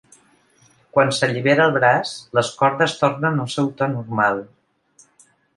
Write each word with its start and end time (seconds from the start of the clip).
Quan 0.97 1.11
s'allibera 1.17 1.67
el 1.71 1.75
braç, 1.75 2.15
les 2.39 2.51
cordes 2.63 2.97
tornen 3.05 3.41
al 3.45 3.55
seu 3.59 3.73
to 3.83 3.93
normal. 3.97 4.45